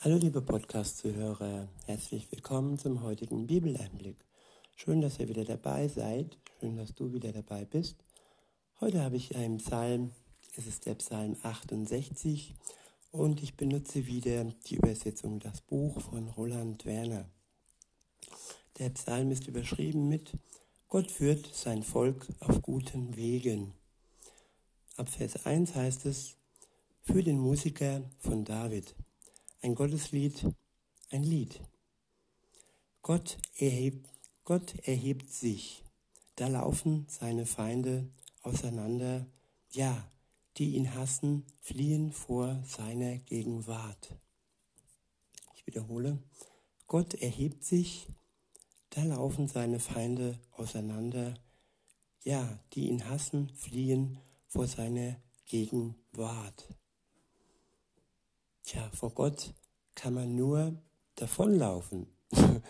[0.00, 4.24] Hallo liebe Podcast-Zuhörer, herzlich willkommen zum heutigen Bibeleinblick.
[4.76, 7.96] Schön, dass ihr wieder dabei seid, schön, dass du wieder dabei bist.
[8.78, 10.12] Heute habe ich einen Psalm,
[10.54, 12.54] es ist der Psalm 68
[13.10, 17.28] und ich benutze wieder die Übersetzung Das Buch von Roland Werner.
[18.78, 20.30] Der Psalm ist überschrieben mit
[20.86, 23.74] Gott führt sein Volk auf guten Wegen.
[24.96, 26.36] Ab Vers 1 heißt es,
[27.02, 28.94] für den Musiker von David.
[29.60, 30.46] Ein Gotteslied,
[31.10, 31.60] ein Lied.
[33.02, 34.08] Gott erhebt,
[34.44, 35.82] Gott erhebt sich.
[36.36, 38.08] Da laufen seine Feinde
[38.42, 39.26] auseinander.
[39.72, 40.08] Ja,
[40.58, 44.14] die ihn hassen, fliehen vor seiner Gegenwart.
[45.56, 46.22] Ich wiederhole.
[46.86, 48.06] Gott erhebt sich.
[48.90, 51.34] Da laufen seine Feinde auseinander.
[52.22, 55.16] Ja, die ihn hassen, fliehen vor seiner
[55.46, 56.68] Gegenwart.
[58.68, 59.54] Tja, vor Gott
[59.94, 60.76] kann man nur
[61.14, 62.06] davonlaufen,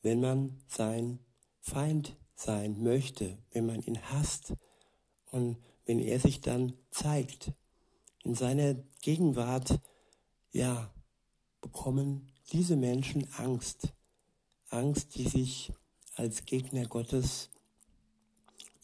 [0.00, 1.18] wenn man sein
[1.58, 4.54] Feind sein möchte, wenn man ihn hasst
[5.32, 5.56] und
[5.86, 7.52] wenn er sich dann zeigt.
[8.22, 9.80] In seiner Gegenwart,
[10.52, 10.94] ja,
[11.60, 13.92] bekommen diese Menschen Angst.
[14.68, 15.72] Angst, die sich
[16.14, 17.50] als Gegner Gottes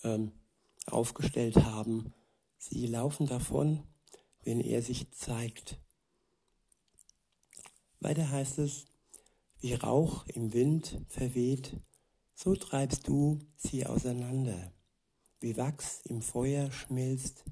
[0.03, 0.33] ähm,
[0.87, 2.13] aufgestellt haben.
[2.59, 3.85] Sie laufen davon,
[4.43, 5.79] wenn er sich zeigt.
[8.01, 8.87] Weiter heißt es,
[9.61, 11.81] wie Rauch im Wind verweht,
[12.35, 14.73] so treibst du sie auseinander.
[15.41, 17.45] Wie Wachs im Feuer schmilzt,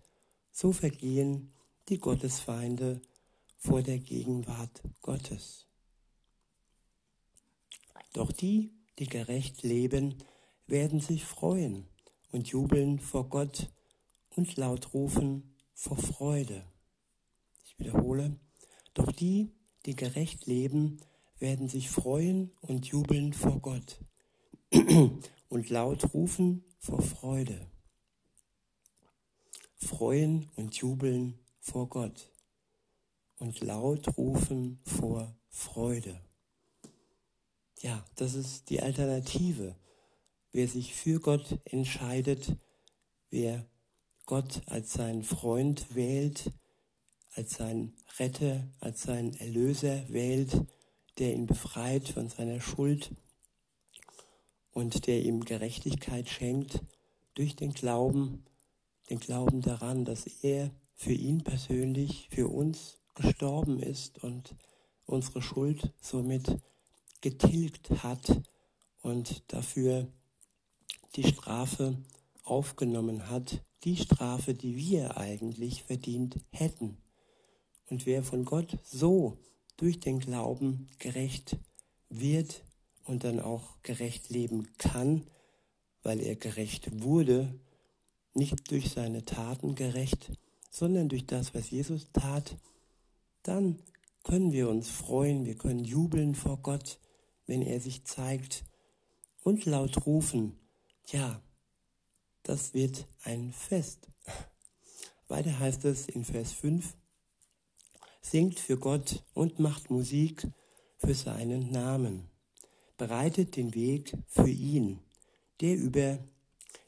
[0.50, 1.52] so vergehen
[1.88, 3.00] die Gottesfeinde
[3.56, 5.66] vor der Gegenwart Gottes.
[8.12, 10.22] Doch die, die gerecht leben,
[10.66, 11.88] werden sich freuen
[12.30, 13.70] und jubeln vor Gott
[14.36, 16.64] und laut rufen vor Freude.
[17.64, 18.38] Ich wiederhole,
[18.94, 19.52] doch die,
[19.86, 20.98] die gerecht leben,
[21.38, 23.98] werden sich freuen und jubeln vor Gott
[25.48, 27.66] und laut rufen vor Freude.
[29.76, 32.30] Freuen und jubeln vor Gott
[33.38, 36.20] und laut rufen vor Freude.
[37.80, 39.76] Ja, das ist die Alternative.
[40.52, 42.56] Wer sich für Gott entscheidet,
[43.28, 43.66] wer
[44.24, 46.50] Gott als seinen Freund wählt,
[47.34, 50.66] als seinen Retter, als seinen Erlöser wählt,
[51.18, 53.10] der ihn befreit von seiner Schuld
[54.72, 56.80] und der ihm Gerechtigkeit schenkt
[57.34, 58.44] durch den Glauben,
[59.10, 64.54] den Glauben daran, dass er für ihn persönlich, für uns gestorben ist und
[65.06, 66.58] unsere Schuld somit
[67.20, 68.42] getilgt hat
[69.02, 70.08] und dafür
[71.16, 71.96] die Strafe
[72.42, 76.98] aufgenommen hat, die Strafe, die wir eigentlich verdient hätten.
[77.88, 79.38] Und wer von Gott so
[79.76, 81.56] durch den Glauben gerecht
[82.08, 82.64] wird
[83.04, 85.26] und dann auch gerecht leben kann,
[86.02, 87.58] weil er gerecht wurde,
[88.34, 90.32] nicht durch seine Taten gerecht,
[90.70, 92.56] sondern durch das, was Jesus tat,
[93.42, 93.78] dann
[94.22, 96.98] können wir uns freuen, wir können jubeln vor Gott,
[97.46, 98.64] wenn er sich zeigt
[99.42, 100.58] und laut rufen,
[101.08, 101.42] ja,
[102.42, 104.08] das wird ein Fest.
[105.28, 106.96] Weiter heißt es in Vers 5,
[108.24, 110.48] singt für Gott und macht Musik
[110.96, 112.30] für seinen Namen.
[112.96, 115.00] Bereitet den Weg für ihn,
[115.60, 116.18] der über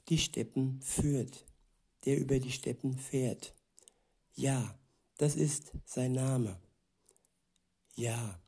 [0.08, 1.44] die Steppen führt,
[2.04, 3.54] der über die Steppen fährt.
[4.34, 4.78] Ja,
[5.18, 6.58] das ist sein Name.
[7.94, 8.40] Ja,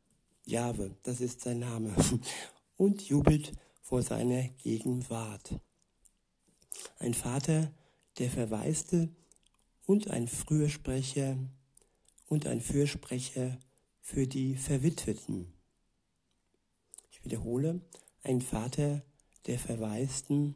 [0.45, 1.95] Jahwe, das ist sein Name.
[2.77, 5.61] Und jubelt vor seiner Gegenwart.
[6.99, 7.73] Ein Vater,
[8.19, 9.09] der Verwaiste
[9.87, 11.39] und ein Frühersprecher,
[12.29, 13.59] und ein Fürsprecher
[14.01, 15.53] für die Verwitweten.
[17.11, 17.81] Ich wiederhole,
[18.23, 19.03] ein Vater
[19.47, 20.55] der Verwaisten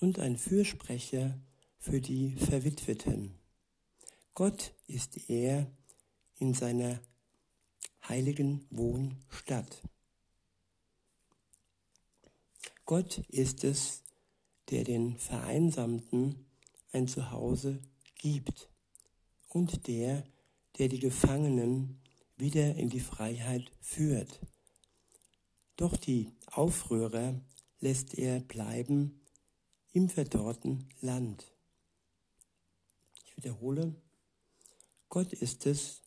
[0.00, 1.40] und ein Fürsprecher
[1.78, 3.38] für die Verwitweten.
[4.34, 5.70] Gott ist er
[6.38, 7.00] in seiner
[8.08, 9.82] heiligen Wohnstadt.
[12.84, 14.02] Gott ist es,
[14.70, 16.46] der den Vereinsamten
[16.92, 17.80] ein Zuhause
[18.16, 18.68] gibt
[19.48, 20.24] und der
[20.78, 22.00] der die Gefangenen
[22.36, 24.40] wieder in die Freiheit führt.
[25.76, 27.40] Doch die Aufrührer
[27.80, 29.20] lässt er bleiben
[29.92, 31.52] im verdorrten Land.
[33.24, 33.94] Ich wiederhole,
[35.08, 36.02] Gott ist es,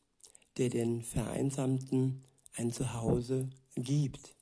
[0.58, 2.24] der den Vereinsamten
[2.56, 4.36] ein Zuhause gibt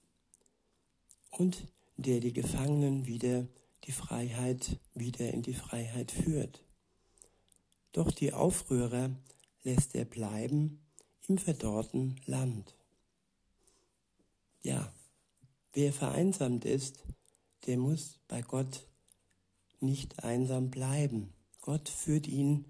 [1.32, 1.68] und
[1.98, 3.48] der die Gefangenen wieder
[3.86, 6.64] die Freiheit, wieder in die Freiheit führt.
[7.94, 9.16] Doch die Aufrührer
[9.64, 10.82] lässt er bleiben
[11.28, 12.76] im verdorrten Land.
[14.64, 14.94] ja,
[15.74, 17.04] wer vereinsamt ist,
[17.66, 18.88] der muss bei Gott
[19.80, 21.34] nicht einsam bleiben.
[21.62, 22.66] Gott führt ihn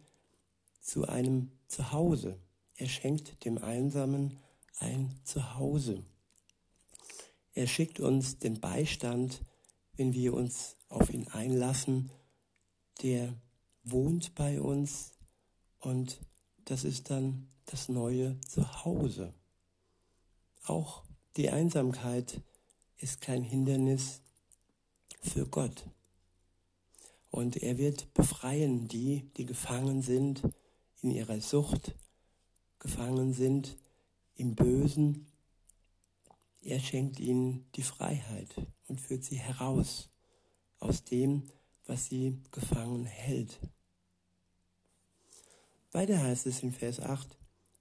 [0.82, 2.40] zu einem Zuhause.
[2.76, 4.40] Er schenkt dem Einsamen
[4.80, 6.04] ein Zuhause.
[7.54, 9.42] Er schickt uns den Beistand,
[9.96, 12.12] wenn wir uns auf ihn einlassen.
[13.02, 13.36] Der
[13.84, 15.14] wohnt bei uns
[15.80, 16.20] und
[16.72, 19.34] das ist dann das neue Zuhause.
[20.64, 21.04] Auch
[21.36, 22.40] die Einsamkeit
[22.96, 24.22] ist kein Hindernis
[25.22, 25.90] für Gott.
[27.30, 30.44] Und er wird befreien die, die gefangen sind
[31.02, 31.94] in ihrer Sucht,
[32.80, 33.76] gefangen sind
[34.36, 35.28] im Bösen.
[36.62, 38.56] Er schenkt ihnen die Freiheit
[38.88, 40.10] und führt sie heraus
[40.80, 41.50] aus dem,
[41.86, 43.60] was sie gefangen hält.
[45.94, 47.38] Weiter heißt es in Vers 8,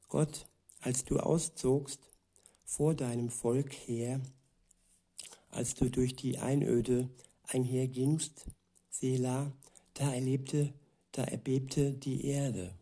[0.09, 0.47] Gott,
[0.81, 2.01] als du auszogst
[2.65, 4.21] vor deinem Volk her,
[5.51, 7.09] als du durch die Einöde
[7.47, 8.47] einhergingst,
[8.91, 9.53] Sela,
[9.95, 10.73] da erlebte,
[11.13, 12.75] da erbebte die Erde.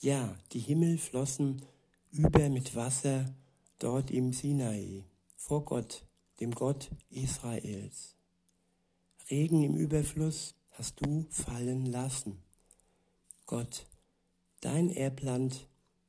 [0.00, 1.62] Ja, die Himmel flossen
[2.10, 3.32] über mit Wasser
[3.78, 5.04] dort im Sinai,
[5.36, 6.04] vor Gott,
[6.40, 8.16] dem Gott Israels.
[9.30, 12.42] Regen im Überfluss hast du fallen lassen.
[13.46, 13.86] Gott,
[14.60, 15.66] dein Erbland,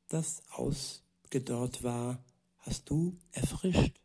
[0.08, 2.22] das ausgedorrt war,
[2.58, 3.98] hast du erfrischt.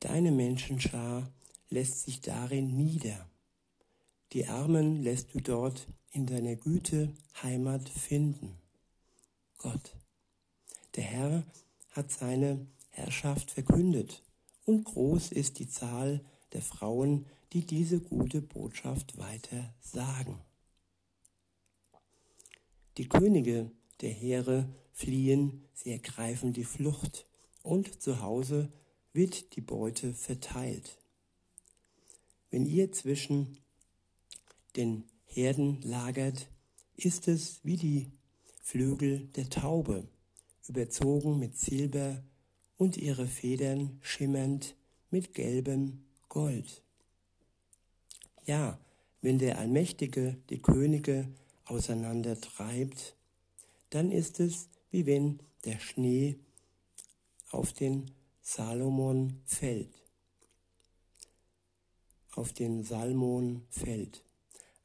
[0.00, 1.30] Deine Menschenschar
[1.70, 3.28] lässt sich darin nieder.
[4.32, 7.12] Die Armen lässt du dort in deiner Güte
[7.42, 8.56] Heimat finden.
[9.58, 9.96] Gott,
[10.96, 11.44] der Herr
[11.90, 14.22] hat seine Herrschaft verkündet
[14.64, 20.40] und groß ist die Zahl der Frauen, die diese gute Botschaft weiter sagen.
[22.96, 23.70] Die Könige
[24.00, 27.26] der Heere fliehen, sie ergreifen die Flucht
[27.62, 28.72] und zu Hause
[29.12, 30.98] wird die Beute verteilt.
[32.50, 33.58] Wenn ihr zwischen
[34.76, 36.48] den Herden lagert,
[36.96, 38.12] ist es wie die
[38.62, 40.06] Flügel der Taube,
[40.68, 42.22] überzogen mit Silber
[42.76, 44.76] und ihre Federn schimmernd
[45.10, 46.82] mit gelbem Gold.
[48.46, 48.78] Ja,
[49.20, 51.28] wenn der Allmächtige die Könige
[51.66, 53.16] auseinandertreibt,
[53.90, 56.38] dann ist es wie wenn der Schnee
[57.50, 58.10] auf den
[58.42, 59.94] Salomon fällt,
[62.32, 64.24] auf den Salmon fällt.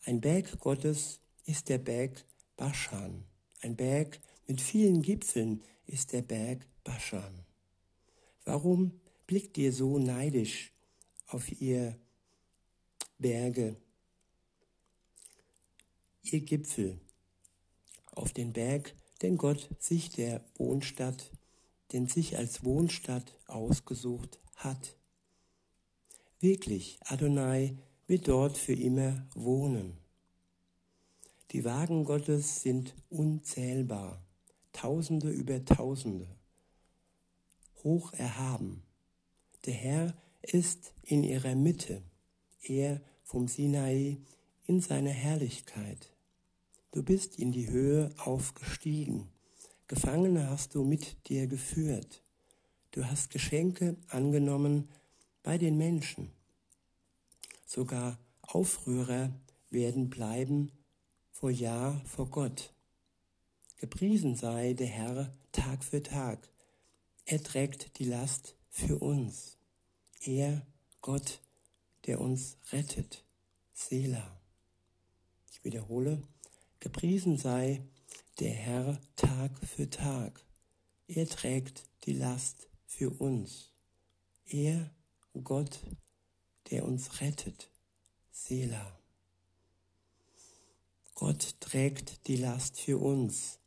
[0.06, 3.26] Ein Berg Gottes ist der Berg Baschan.
[3.62, 7.46] Ein Berg mit vielen Gipfeln ist der Berg Baschan.
[8.46, 10.72] Warum blickt ihr so neidisch
[11.28, 11.98] auf ihr
[13.18, 13.76] Berge,
[16.32, 17.00] ihr Gipfel,
[18.12, 21.32] auf den Berg, den Gott sich der Wohnstadt
[21.92, 24.96] den sich als Wohnstadt ausgesucht hat.
[26.40, 27.78] Wirklich, Adonai
[28.08, 29.98] wird dort für immer wohnen.
[31.52, 34.24] Die Wagen Gottes sind unzählbar,
[34.72, 36.28] Tausende über Tausende,
[37.84, 38.84] hoch erhaben.
[39.66, 42.04] Der Herr ist in ihrer Mitte,
[42.62, 44.18] er vom Sinai
[44.68, 46.14] in seiner Herrlichkeit.
[46.92, 49.30] Du bist in die Höhe aufgestiegen
[49.90, 52.22] Gefangene hast du mit dir geführt.
[52.92, 54.88] Du hast Geschenke angenommen
[55.42, 56.30] bei den Menschen.
[57.66, 59.34] Sogar Aufrührer
[59.72, 60.72] werden bleiben
[61.32, 62.72] vor Jahr vor Gott.
[63.78, 66.48] Gepriesen sei der Herr Tag für Tag.
[67.26, 69.58] Er trägt die Last für uns.
[70.22, 70.68] Er,
[71.02, 71.42] Gott,
[72.06, 73.24] der uns rettet.
[73.74, 74.40] Sela.
[75.52, 76.22] Ich wiederhole,
[76.80, 77.84] gepriesen sei
[78.40, 80.46] der Herr Tag für Tag.
[81.08, 83.72] Er trägt die Last für uns.
[84.46, 84.90] Er,
[85.44, 85.80] Gott,
[86.72, 87.70] der uns rettet.
[88.32, 88.98] Sela.
[91.16, 93.60] Gott trägt die Last für uns.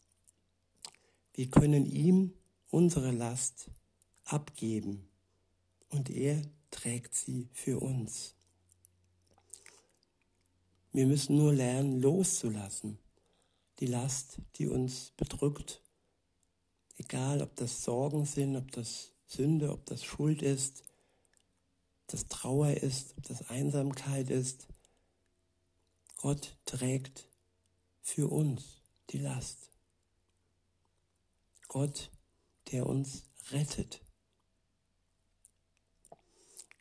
[1.34, 2.32] Wir können ihm
[2.70, 3.70] unsere Last
[4.24, 5.08] abgeben
[5.90, 6.40] und er
[6.70, 8.34] trägt sie für uns.
[10.92, 12.98] Wir müssen nur lernen, loszulassen
[13.82, 15.82] die Last, die uns bedrückt.
[16.98, 20.84] Egal, ob das Sorgen sind, ob das Sünde, ob das Schuld ist,
[22.02, 24.68] ob das Trauer ist, ob das Einsamkeit ist.
[26.16, 27.28] Gott trägt
[28.02, 29.70] für uns die Last.
[31.66, 32.12] Gott,
[32.70, 34.00] der uns rettet.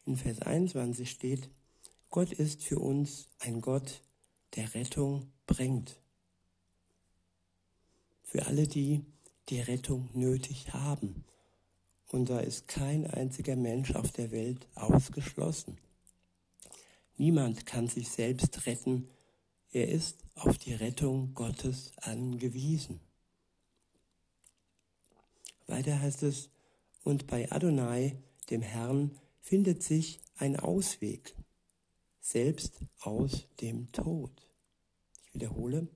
[0.06, 1.50] In Vers 21 steht,
[2.12, 4.02] Gott ist für uns ein Gott,
[4.56, 6.02] der Rettung bringt
[8.32, 9.04] für alle die,
[9.50, 11.26] die Rettung nötig haben
[12.08, 15.78] Und da ist kein einziger Mensch auf der Welt ausgeschlossen.
[17.18, 19.10] Niemand kann sich selbst retten.
[19.72, 23.00] Er ist auf die Rettung Gottes angewiesen.
[25.68, 26.50] Weiter heißt es,
[27.04, 28.18] und bei Adonai,
[28.50, 31.36] dem Herrn, findet sich ein Ausweg,
[32.22, 34.32] selbst aus dem Tod.
[35.26, 35.88] Ich wiederhole,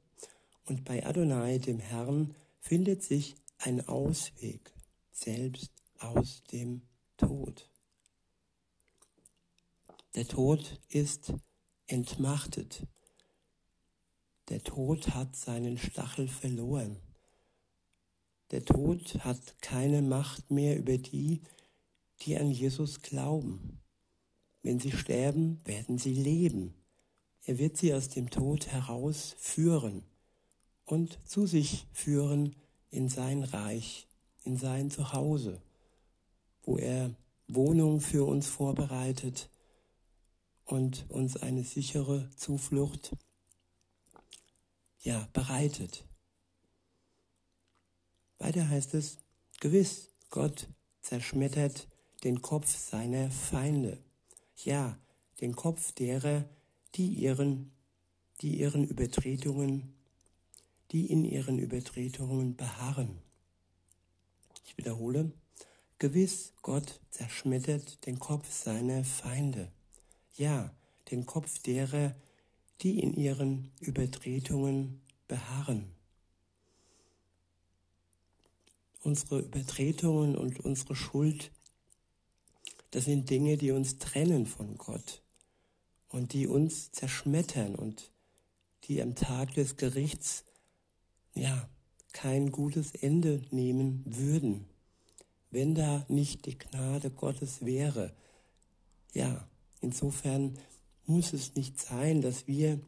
[0.65, 4.73] und bei Adonai, dem Herrn, findet sich ein Ausweg,
[5.11, 6.81] selbst aus dem
[7.15, 7.69] Tod.
[10.15, 11.33] Der Tod ist
[11.87, 12.87] entmachtet.
[14.49, 16.97] Der Tod hat seinen Stachel verloren.
[18.51, 21.41] Der Tod hat keine Macht mehr über die,
[22.21, 23.81] die an Jesus glauben.
[24.65, 26.73] Wenn sie sterben, werden sie leben.
[27.43, 30.01] Er wird sie aus dem Tod herausführen
[30.85, 32.55] und zu sich führen
[32.89, 34.07] in sein Reich,
[34.43, 35.61] in sein Zuhause,
[36.63, 37.15] wo er
[37.47, 39.51] Wohnung für uns vorbereitet
[40.63, 43.15] und uns eine sichere Zuflucht
[45.01, 46.07] ja bereitet.
[48.39, 49.19] Weiter heißt es,
[49.59, 50.67] gewiss, Gott
[51.03, 51.87] zerschmettert
[52.23, 54.04] den Kopf seiner Feinde.
[54.63, 54.97] Ja,
[55.41, 56.45] den Kopf derer,
[56.95, 57.71] die ihren,
[58.41, 59.93] die ihren Übertretungen,
[60.91, 63.19] die in ihren Übertretungen beharren.
[64.65, 65.31] Ich wiederhole,
[65.99, 69.71] gewiss, Gott zerschmettert den Kopf seiner Feinde.
[70.35, 70.73] Ja,
[71.11, 72.15] den Kopf derer,
[72.81, 75.95] die in ihren Übertretungen beharren.
[79.05, 81.51] unsere Übertretungen und unsere Schuld,
[82.91, 85.21] das sind Dinge, die uns trennen von Gott
[86.09, 88.11] und die uns zerschmettern und
[88.85, 90.43] die am Tag des Gerichts
[91.33, 91.69] ja
[92.13, 94.65] kein gutes Ende nehmen würden,
[95.51, 98.13] wenn da nicht die Gnade Gottes wäre.
[99.13, 99.47] Ja,
[99.81, 100.57] insofern
[101.05, 102.79] muss es nicht sein, dass wir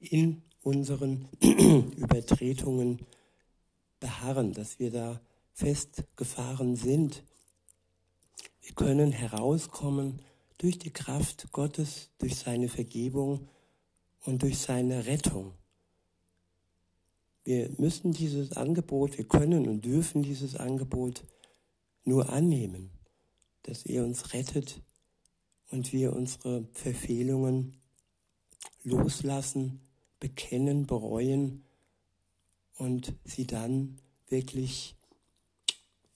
[0.00, 3.06] in unseren Übertretungen
[4.00, 5.20] beharren, dass wir da
[5.52, 7.22] festgefahren sind.
[8.70, 10.22] Wir können herauskommen
[10.58, 13.48] durch die Kraft Gottes, durch seine Vergebung
[14.24, 15.54] und durch seine Rettung.
[17.42, 21.24] Wir müssen dieses Angebot, wir können und dürfen dieses Angebot
[22.04, 22.90] nur annehmen,
[23.64, 24.80] dass er uns rettet
[25.72, 27.76] und wir unsere Verfehlungen
[28.84, 29.80] loslassen,
[30.20, 31.64] bekennen, bereuen
[32.76, 33.98] und sie dann
[34.28, 34.94] wirklich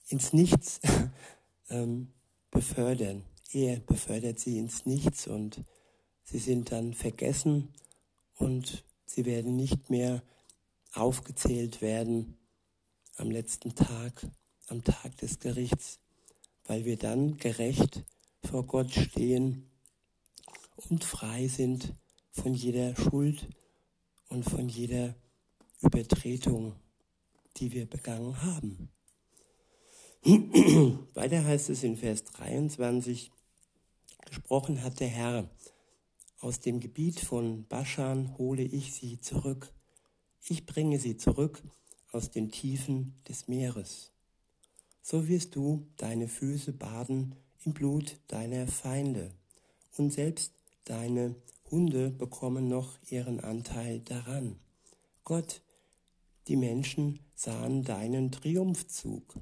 [0.07, 0.81] ins Nichts
[1.69, 2.14] ähm,
[2.55, 3.25] befördern.
[3.53, 5.61] Er befördert sie ins Nichts und
[6.23, 7.75] sie sind dann vergessen
[8.37, 10.23] und sie werden nicht mehr
[10.95, 12.39] aufgezählt werden
[13.17, 14.27] am letzten Tag,
[14.69, 15.99] am Tag des Gerichts,
[16.65, 18.05] weil wir dann gerecht
[18.43, 19.69] vor Gott stehen
[20.89, 21.95] und frei sind
[22.31, 23.49] von jeder Schuld
[24.29, 25.15] und von jeder
[25.81, 26.77] Übertretung,
[27.57, 28.94] die wir begangen haben.
[30.25, 33.31] Weiter heißt es in Vers 23,
[34.25, 35.51] gesprochen hat der Herr,
[36.41, 39.71] aus dem Gebiet von Baschan hole ich sie zurück.
[40.49, 41.63] Ich bringe sie zurück
[42.11, 44.13] aus den Tiefen des Meeres.
[45.03, 47.35] So wirst du deine Füße baden
[47.67, 49.31] im Blut deiner Feinde,
[49.99, 50.55] und selbst
[50.85, 51.35] deine
[51.71, 54.57] Hunde bekommen noch ihren Anteil daran.
[55.23, 55.61] Gott
[56.49, 59.39] die Menschen sahen deinen Triumphzug,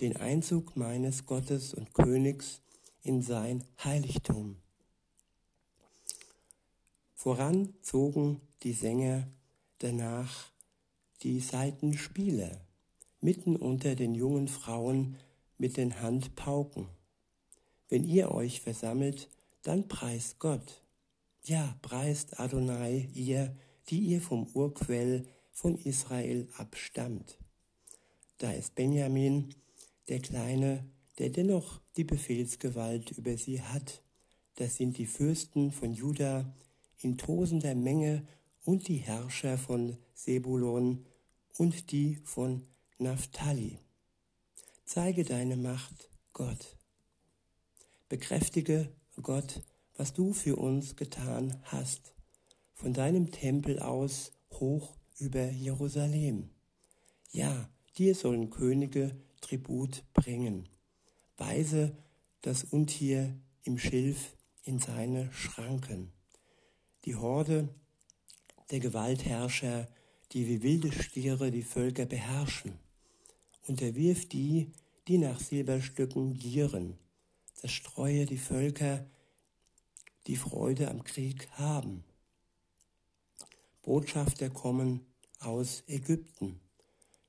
[0.00, 2.60] den Einzug meines Gottes und Königs
[3.02, 4.56] in sein Heiligtum.
[7.14, 9.26] Voran zogen die Sänger
[9.78, 10.50] danach
[11.22, 12.60] die Seitenspieler,
[13.20, 15.16] mitten unter den jungen Frauen
[15.56, 16.88] mit den Handpauken.
[17.88, 19.28] Wenn ihr euch versammelt,
[19.62, 20.82] dann preist Gott.
[21.42, 23.56] Ja, preist Adonai, ihr,
[23.88, 27.38] die ihr vom Urquell von Israel abstammt.
[28.38, 29.54] Da ist Benjamin,
[30.08, 30.84] der Kleine,
[31.18, 34.02] der dennoch die Befehlsgewalt über sie hat.
[34.56, 36.52] Das sind die Fürsten von Juda
[36.98, 38.26] in tosender Menge
[38.64, 41.04] und die Herrscher von Sebulon
[41.56, 42.62] und die von
[42.98, 43.78] Naphtali.
[44.84, 46.76] Zeige deine Macht, Gott.
[48.08, 48.92] Bekräftige,
[49.22, 49.62] Gott,
[49.96, 52.14] was du für uns getan hast.
[52.74, 56.50] Von deinem Tempel aus hoch über Jerusalem.
[57.30, 60.68] Ja, dir sollen Könige Tribut bringen.
[61.36, 61.96] Weise
[62.40, 64.34] das Untier im Schilf
[64.64, 66.12] in seine Schranken.
[67.04, 67.68] Die Horde
[68.70, 69.86] der Gewaltherrscher,
[70.32, 72.78] die wie wilde Stiere die Völker beherrschen.
[73.66, 74.72] Unterwirf die,
[75.08, 76.98] die nach Silberstücken gieren.
[77.52, 79.06] Zerstreue die Völker,
[80.26, 82.02] die Freude am Krieg haben.
[83.82, 85.04] Botschafter kommen
[85.40, 86.63] aus Ägypten.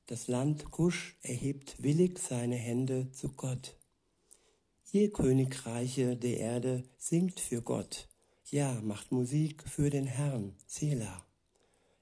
[0.07, 3.75] Das Land Kusch erhebt willig seine Hände zu Gott.
[4.91, 8.07] Ihr Königreiche der Erde singt für Gott,
[8.51, 11.25] ja, macht Musik für den Herrn, Selah.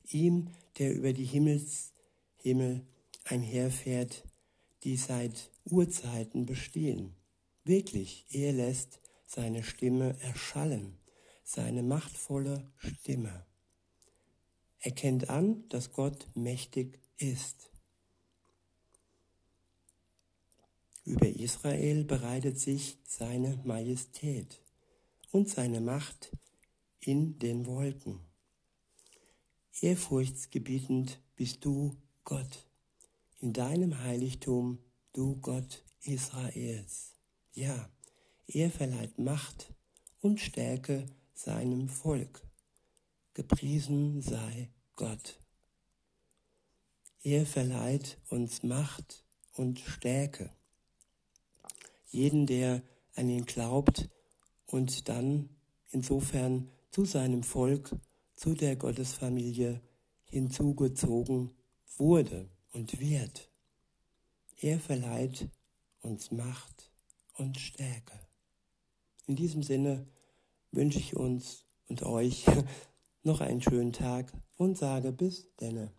[0.09, 2.85] Ihm, der über die Himmelshimmel
[3.23, 4.25] einherfährt,
[4.83, 7.15] die seit Urzeiten bestehen.
[7.63, 10.97] Wirklich, er lässt seine Stimme erschallen,
[11.45, 13.45] seine machtvolle Stimme.
[14.79, 17.72] Erkennt an, dass Gott mächtig ist.
[21.05, 24.61] Über Israel bereitet sich seine Majestät
[25.31, 26.31] und seine Macht
[27.01, 28.21] in den Wolken.
[29.81, 32.69] Ehrfurchtsgebietend bist du Gott,
[33.41, 34.79] in deinem Heiligtum,
[35.11, 37.11] du Gott Israels.
[37.51, 37.89] Ja,
[38.47, 39.73] er verleiht Macht
[40.21, 42.47] und Stärke seinem Volk.
[43.33, 45.37] Gepriesen sei Gott.
[47.23, 50.49] Er verleiht uns Macht und Stärke
[52.13, 52.83] jeden, der
[53.15, 54.09] an ihn glaubt
[54.65, 55.49] und dann
[55.91, 57.95] insofern zu seinem Volk,
[58.35, 59.81] zu der Gottesfamilie
[60.25, 61.51] hinzugezogen
[61.97, 63.49] wurde und wird.
[64.59, 65.49] Er verleiht
[66.01, 66.91] uns Macht
[67.35, 68.19] und Stärke.
[69.27, 70.07] In diesem Sinne
[70.71, 72.45] wünsche ich uns und euch
[73.23, 75.93] noch einen schönen Tag und sage bis denne.